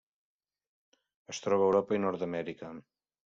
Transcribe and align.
Es 1.33 1.41
troba 1.43 1.67
a 1.67 1.67
Europa 1.67 1.99
i 1.99 2.03
Nord-amèrica. 2.07 2.73